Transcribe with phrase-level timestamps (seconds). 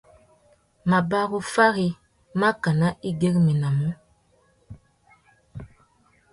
[0.89, 1.87] Mabarú fari
[2.39, 3.87] mákànà i güeréménamú.